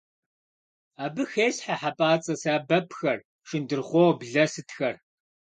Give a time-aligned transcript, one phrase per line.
[1.03, 4.95] Абы хесхьэ хьэпӀацӀэ сэбэпхэр, шындырхъуо, блэ сытхэр.